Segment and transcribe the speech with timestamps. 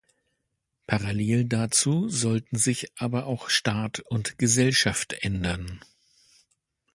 [0.87, 5.79] Parallel dazu sollten sich aber auch Staat und Gesellschaft ändern.